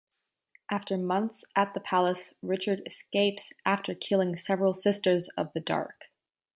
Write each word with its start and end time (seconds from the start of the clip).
After 0.71 0.97
months 0.97 1.45
at 1.55 1.75
the 1.75 1.79
Palace, 1.79 2.33
Richard 2.41 2.81
escapes 2.87 3.53
after 3.67 3.93
killing 3.93 4.35
several 4.35 4.73
Sisters 4.73 5.29
of 5.37 5.53
the 5.53 5.59
Dark. 5.59 6.05